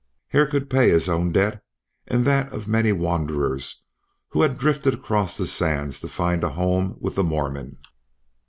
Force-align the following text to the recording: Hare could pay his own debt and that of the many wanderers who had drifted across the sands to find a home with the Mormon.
Hare 0.29 0.47
could 0.47 0.67
pay 0.67 0.89
his 0.89 1.07
own 1.07 1.31
debt 1.31 1.63
and 2.07 2.25
that 2.25 2.51
of 2.51 2.63
the 2.65 2.69
many 2.71 2.91
wanderers 2.91 3.83
who 4.29 4.41
had 4.41 4.57
drifted 4.57 4.95
across 4.95 5.37
the 5.37 5.45
sands 5.45 5.99
to 6.01 6.07
find 6.07 6.43
a 6.43 6.49
home 6.49 6.95
with 6.99 7.13
the 7.13 7.23
Mormon. 7.23 7.77